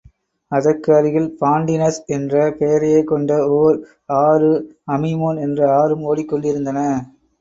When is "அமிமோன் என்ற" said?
4.91-5.69